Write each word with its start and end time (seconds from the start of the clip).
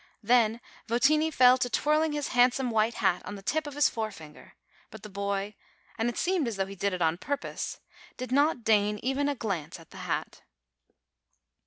Then 0.23 0.61
Votini 0.87 1.31
fell 1.31 1.59
to 1.59 1.69
twirling 1.69 2.13
his 2.13 2.29
handsome 2.29 2.71
white 2.71 2.95
hat 2.95 3.23
on 3.23 3.35
the 3.35 3.43
tip 3.43 3.67
of 3.67 3.75
his 3.75 3.87
forefinger; 3.87 4.53
but 4.89 5.03
the 5.03 5.09
boy 5.09 5.53
and 5.95 6.09
it 6.09 6.17
seemed 6.17 6.47
as 6.47 6.55
though 6.55 6.65
he 6.65 6.73
did 6.75 6.91
it 6.91 7.03
on 7.03 7.19
purpose 7.19 7.79
did 8.17 8.31
not 8.31 8.63
deign 8.63 8.97
even 9.03 9.29
a 9.29 9.35
glance 9.35 9.79
at 9.79 9.91
the 9.91 9.97
hat. 10.09 10.41